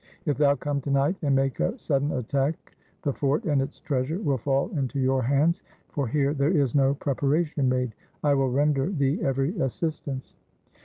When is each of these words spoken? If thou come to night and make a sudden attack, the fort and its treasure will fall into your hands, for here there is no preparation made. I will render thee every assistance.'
If 0.25 0.35
thou 0.39 0.55
come 0.55 0.81
to 0.81 0.89
night 0.89 1.17
and 1.21 1.35
make 1.35 1.59
a 1.59 1.77
sudden 1.77 2.11
attack, 2.13 2.75
the 3.03 3.13
fort 3.13 3.45
and 3.45 3.61
its 3.61 3.79
treasure 3.79 4.17
will 4.19 4.39
fall 4.39 4.71
into 4.75 4.99
your 4.99 5.21
hands, 5.21 5.61
for 5.89 6.07
here 6.07 6.33
there 6.33 6.49
is 6.49 6.73
no 6.73 6.95
preparation 6.95 7.69
made. 7.69 7.93
I 8.23 8.33
will 8.33 8.49
render 8.51 8.89
thee 8.89 9.21
every 9.21 9.55
assistance.' 9.59 10.35